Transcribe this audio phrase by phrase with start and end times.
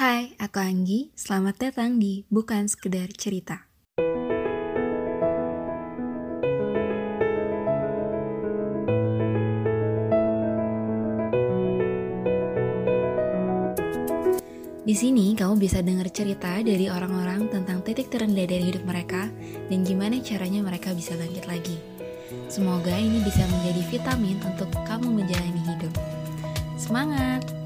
[0.00, 1.12] Hai, aku Anggi.
[1.12, 3.68] Selamat datang di Bukan Sekedar Cerita.
[14.80, 19.28] Di sini kamu bisa dengar cerita dari orang-orang tentang titik terendah dari hidup mereka
[19.68, 21.76] dan gimana caranya mereka bisa bangkit lagi.
[22.48, 25.92] Semoga ini bisa menjadi vitamin untuk kamu menjalani hidup.
[26.80, 27.59] Semangat!